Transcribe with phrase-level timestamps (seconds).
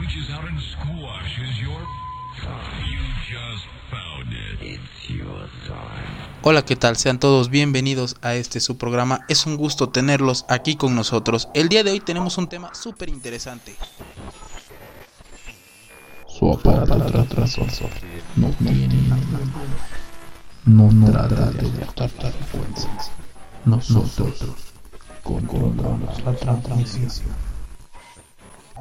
[0.00, 1.80] reaches out and squashes your...
[2.90, 4.60] You just found it.
[4.60, 6.12] It's your time.
[6.42, 6.96] Hola, ¿qué tal?
[6.96, 9.20] Sean todos bienvenidos a este su programa.
[9.28, 11.48] Es un gusto tenerlos aquí con nosotros.
[11.54, 13.76] El día de hoy tenemos un tema súper interesante.
[16.26, 17.24] Su aparato
[18.36, 19.12] no tiene
[20.64, 23.10] no trata de buscar frecuencias.
[23.64, 24.42] Nosotros
[25.22, 27.51] controlamos la transmisión.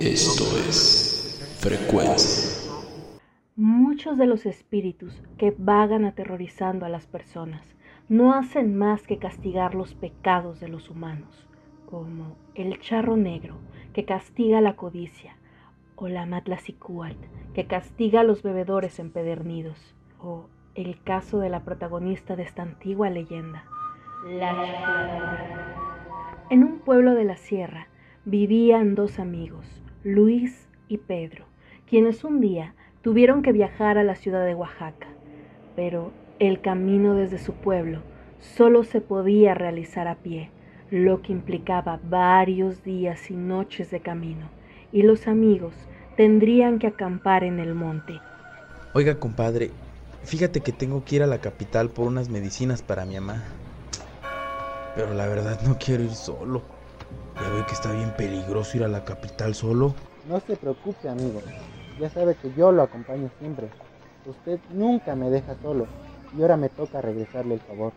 [0.00, 2.72] Esto es frecuencia.
[3.54, 7.76] Muchos de los espíritus que vagan aterrorizando a las personas
[8.08, 11.46] no hacen más que castigar los pecados de los humanos,
[11.84, 13.58] como el charro negro
[13.92, 15.36] que castiga la codicia,
[15.96, 22.36] o la matlacicualt que castiga a los bebedores empedernidos, o el caso de la protagonista
[22.36, 23.64] de esta antigua leyenda,
[24.26, 26.46] la chifladora.
[26.48, 27.88] En un pueblo de la sierra
[28.24, 29.66] vivían dos amigos,
[30.02, 31.44] Luis y Pedro,
[31.86, 35.08] quienes un día tuvieron que viajar a la ciudad de Oaxaca,
[35.76, 38.00] pero el camino desde su pueblo
[38.40, 40.48] solo se podía realizar a pie,
[40.90, 44.48] lo que implicaba varios días y noches de camino,
[44.90, 45.74] y los amigos
[46.16, 48.20] tendrían que acampar en el monte.
[48.94, 49.70] Oiga, compadre,
[50.24, 53.44] fíjate que tengo que ir a la capital por unas medicinas para mi mamá.
[54.96, 56.79] Pero la verdad no quiero ir solo.
[57.36, 59.94] Ya veo que está bien peligroso ir a la capital solo.
[60.28, 61.40] No se preocupe, amigo.
[61.98, 63.68] Ya sabe que yo lo acompaño siempre.
[64.26, 65.86] Usted nunca me deja solo
[66.36, 67.92] y ahora me toca regresarle el favor.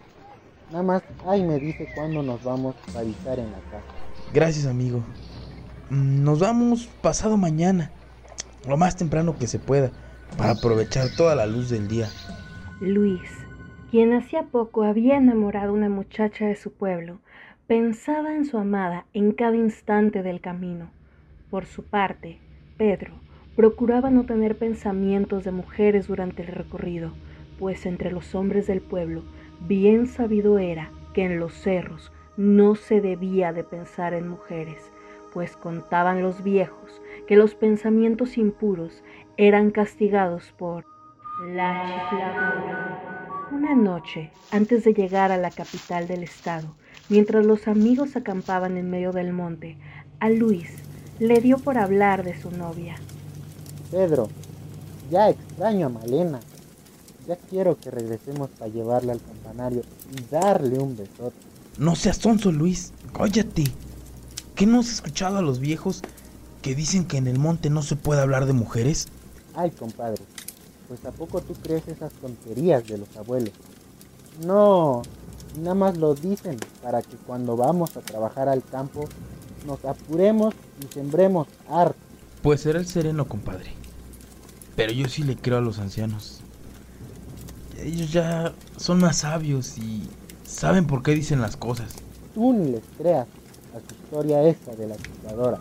[0.72, 3.84] Nada más, ay, me dice cuándo nos vamos a avisar en la casa.
[4.34, 5.03] Gracias, amigo.
[5.89, 7.91] Mm, Nos vamos pasado mañana,
[8.67, 9.91] lo más temprano que se pueda,
[10.38, 12.09] para aprovechar toda la luz del día.
[12.79, 13.22] Luis,
[13.91, 17.19] quien hacía poco había enamorado a una muchacha de su pueblo,
[17.68, 20.90] pensaba en su amada en cada instante del camino.
[21.50, 22.40] Por su parte,
[22.78, 23.13] Pedro
[23.56, 27.13] procuraba no tener pensamientos de mujeres durante el recorrido,
[27.59, 29.23] pues entre los hombres del pueblo
[29.62, 34.91] bien sabido era que en los cerros no se debía de pensar en mujeres,
[35.31, 39.03] pues contaban los viejos que los pensamientos impuros
[39.38, 40.85] eran castigados por
[41.47, 43.47] la chifladora.
[43.52, 46.75] Una noche, antes de llegar a la capital del estado,
[47.09, 49.78] mientras los amigos acampaban en medio del monte,
[50.19, 50.69] a Luis
[51.19, 52.96] le dio por hablar de su novia.
[53.91, 54.30] Pedro,
[55.12, 56.40] ya extraño a Malena.
[57.28, 61.36] Ya quiero que regresemos para llevarla al campanario y darle un besote.
[61.78, 62.91] No seas tonso, Luis.
[63.14, 63.64] Cállate.
[64.56, 66.02] ¿Qué no has escuchado a los viejos
[66.62, 69.08] que dicen que en el monte no se puede hablar de mujeres?
[69.56, 70.22] Ay, compadre,
[70.88, 73.53] pues ¿a poco tú crees esas tonterías de los abuelos?
[74.46, 75.02] No,
[75.58, 79.08] nada más lo dicen para que cuando vamos a trabajar al campo
[79.66, 81.97] nos apuremos y sembremos arte.
[82.41, 83.72] Pues será el sereno, compadre.
[84.75, 86.41] Pero yo sí le creo a los ancianos.
[87.80, 90.09] Ellos ya son más sabios y
[90.46, 91.96] saben por qué dicen las cosas.
[92.34, 93.28] Tú ni les creas
[93.75, 95.59] a su historia esa de la chifladora.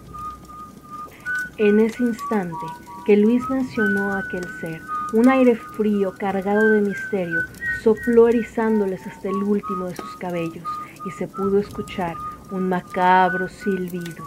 [1.59, 2.67] En ese instante
[3.05, 4.81] que Luis mencionó a aquel ser,
[5.13, 7.41] un aire frío cargado de misterio
[7.83, 10.69] sopló erizándoles hasta el último de sus cabellos
[11.07, 12.17] y se pudo escuchar
[12.51, 14.25] un macabro silbido.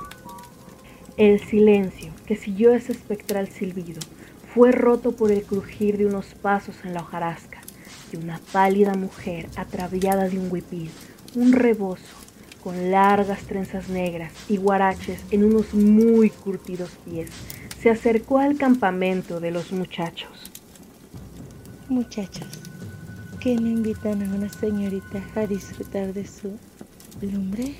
[1.18, 4.02] El silencio que siguió ese espectral silbido
[4.54, 7.60] fue roto por el crujir de unos pasos en la hojarasca
[8.12, 10.90] y una pálida mujer ataviada de un huipil,
[11.36, 12.16] un rebozo,
[12.64, 17.30] con largas trenzas negras y guaraches en unos muy curtidos pies,
[17.82, 20.52] se acercó al campamento de los muchachos.
[21.88, 22.65] Muchachos,
[23.46, 26.58] ¿qué no invitan a una señorita a disfrutar de su
[27.22, 27.76] lumbre?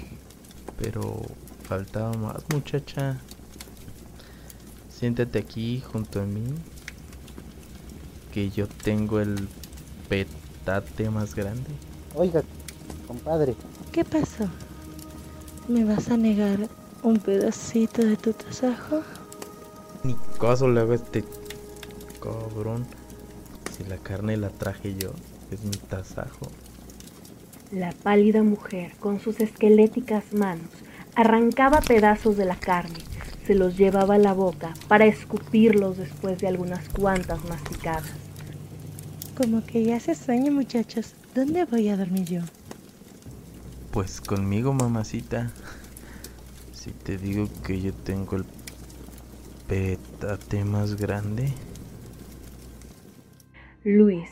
[0.78, 1.24] Pero
[1.64, 3.18] faltaba más, muchacha.
[4.92, 6.44] Siéntate aquí junto a mí.
[8.32, 9.48] Que yo tengo el
[10.08, 11.72] petate más grande.
[12.14, 12.44] Oiga,
[13.08, 13.56] compadre,
[13.92, 14.48] ¿Qué pasó?
[15.68, 16.70] ¿Me vas a negar
[17.02, 19.02] un pedacito de tu tasajo?
[20.04, 21.26] Ni caso le hago a este
[22.22, 22.86] cabrón.
[23.76, 25.12] Si la carne la traje yo,
[25.52, 26.48] es mi tasajo.
[27.72, 30.70] La pálida mujer, con sus esqueléticas manos,
[31.16, 33.00] arrancaba pedazos de la carne,
[33.46, 38.12] se los llevaba a la boca para escupirlos después de algunas cuantas masticadas.
[39.38, 41.14] Como que ya hace sueño, muchachos.
[41.36, 42.42] ¿Dónde voy a dormir yo?
[43.92, 45.52] Pues conmigo, mamacita.
[46.74, 48.46] Si te digo que yo tengo el
[49.68, 51.52] petate más grande.
[53.84, 54.30] Luis,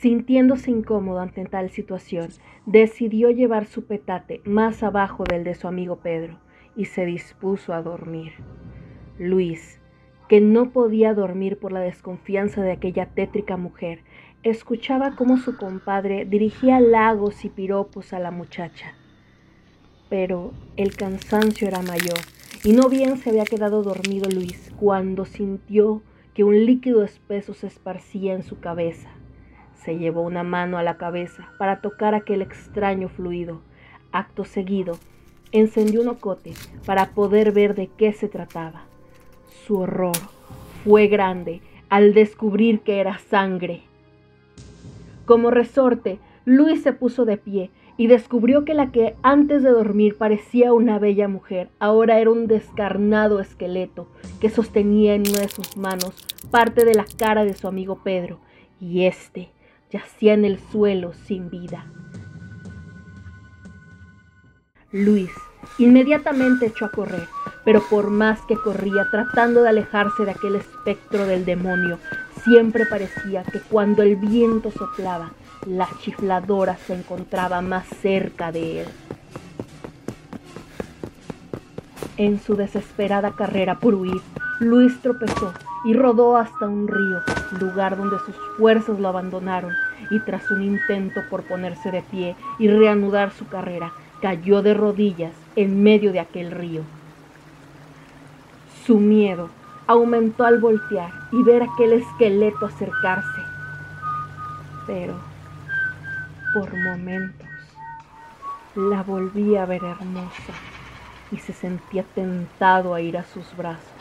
[0.00, 2.28] sintiéndose incómodo ante tal situación,
[2.66, 6.38] decidió llevar su petate más abajo del de su amigo Pedro
[6.76, 8.32] y se dispuso a dormir.
[9.18, 9.80] Luis,
[10.28, 14.00] que no podía dormir por la desconfianza de aquella tétrica mujer,
[14.42, 18.94] escuchaba cómo su compadre dirigía halagos y piropos a la muchacha.
[20.10, 22.18] Pero el cansancio era mayor,
[22.64, 26.02] y no bien se había quedado dormido Luis cuando sintió
[26.34, 29.08] que un líquido espeso se esparcía en su cabeza.
[29.84, 33.60] Se llevó una mano a la cabeza para tocar aquel extraño fluido.
[34.12, 34.98] Acto seguido,
[35.52, 38.84] encendió un ocote para poder ver de qué se trataba.
[39.66, 40.16] Su horror
[40.84, 43.82] fue grande al descubrir que era sangre.
[45.24, 50.16] Como resorte, Luis se puso de pie y descubrió que la que antes de dormir
[50.16, 54.06] parecía una bella mujer, ahora era un descarnado esqueleto
[54.40, 58.38] que sostenía en una de sus manos parte de la cara de su amigo Pedro,
[58.80, 59.48] y éste
[59.98, 61.86] yacía en el suelo sin vida.
[64.92, 65.30] Luis
[65.78, 67.26] inmediatamente echó a correr,
[67.64, 71.98] pero por más que corría tratando de alejarse de aquel espectro del demonio,
[72.44, 75.32] siempre parecía que cuando el viento soplaba,
[75.66, 78.88] la chifladora se encontraba más cerca de él.
[82.16, 84.22] En su desesperada carrera por huir,
[84.60, 85.52] Luis tropezó
[85.84, 87.22] y rodó hasta un río,
[87.60, 89.72] lugar donde sus fuerzas lo abandonaron,
[90.10, 95.32] y tras un intento por ponerse de pie y reanudar su carrera, cayó de rodillas
[95.56, 96.82] en medio de aquel río.
[98.84, 99.48] Su miedo
[99.86, 103.42] aumentó al voltear y ver aquel esqueleto acercarse.
[104.86, 105.14] Pero
[106.54, 107.46] por momentos
[108.74, 110.52] la volví a ver hermosa
[111.32, 113.95] y se sentía tentado a ir a sus brazos.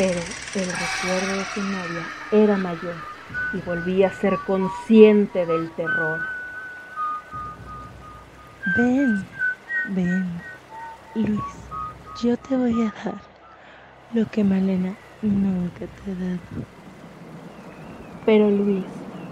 [0.00, 0.18] Pero
[0.54, 2.94] el recuerdo de su novia era mayor
[3.52, 6.20] y volví a ser consciente del terror.
[8.78, 9.28] Ven,
[9.94, 10.40] ven,
[11.12, 11.42] Luis,
[12.22, 13.20] yo te voy a dar
[14.14, 16.66] lo que Malena nunca te ha dado.
[18.24, 18.86] Pero Luis,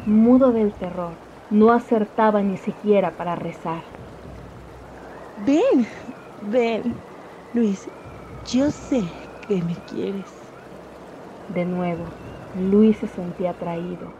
[0.04, 1.14] mudo del terror,
[1.48, 3.82] no acertaba ni siquiera para rezar.
[5.46, 5.88] Ven,
[6.42, 6.94] ven,
[7.54, 7.90] Luis,
[8.52, 9.02] yo sé
[9.46, 10.37] que me quieres.
[11.54, 12.04] De nuevo,
[12.54, 14.12] Luis se sentía atraído,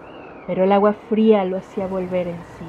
[0.46, 2.64] pero el agua fría lo hacía volver en sí.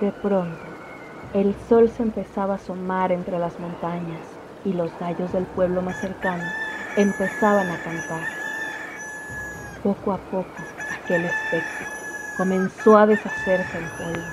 [0.00, 0.58] De pronto,
[1.34, 4.20] el sol se empezaba a asomar entre las montañas
[4.64, 6.44] y los gallos del pueblo más cercano
[6.96, 8.26] empezaban a cantar.
[9.84, 10.46] Poco a poco,
[10.90, 11.86] aquel espectro
[12.36, 14.26] comenzó a deshacerse en polvo.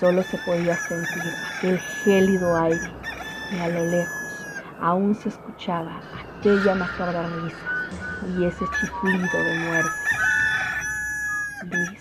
[0.00, 2.90] Solo se podía sentir aquel gélido aire
[3.56, 4.46] y a lo lejos
[4.80, 6.00] aún se escuchaba
[6.42, 7.56] aquella macabra risa
[8.36, 9.90] y ese chiflido de muerte.
[11.70, 12.00] Luis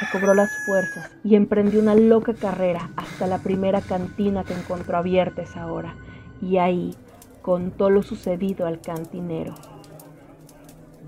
[0.00, 5.42] recobró las fuerzas y emprendió una loca carrera hasta la primera cantina que encontró abierta
[5.42, 5.94] esa hora,
[6.42, 6.96] y ahí
[7.42, 9.54] contó lo sucedido al cantinero.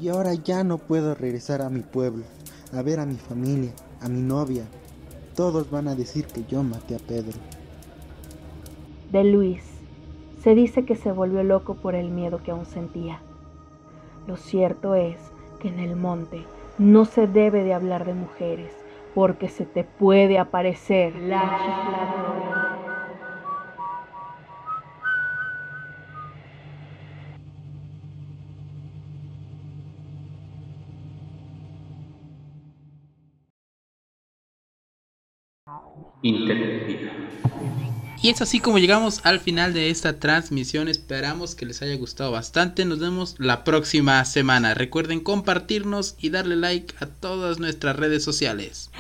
[0.00, 2.22] Y ahora ya no puedo regresar a mi pueblo,
[2.72, 4.62] a ver a mi familia, a mi novia.
[5.34, 7.36] Todos van a decir que yo maté a Pedro.
[9.10, 9.67] De Luis
[10.48, 13.20] se dice que se volvió loco por el miedo que aún sentía.
[14.26, 15.18] Lo cierto es
[15.60, 16.42] que en el monte
[16.78, 18.70] no se debe de hablar de mujeres,
[19.14, 22.47] porque se te puede aparecer la chifladora.
[36.22, 37.12] Interrumpida.
[38.20, 40.88] Y es así como llegamos al final de esta transmisión.
[40.88, 42.84] Esperamos que les haya gustado bastante.
[42.84, 44.74] Nos vemos la próxima semana.
[44.74, 48.90] Recuerden compartirnos y darle like a todas nuestras redes sociales.